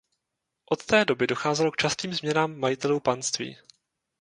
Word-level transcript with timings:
Od 0.65 0.85
té 0.85 1.05
doby 1.05 1.27
docházelo 1.27 1.71
k 1.71 1.77
častým 1.77 2.13
změnám 2.13 2.59
majitelů 2.59 2.99
panství. 2.99 3.57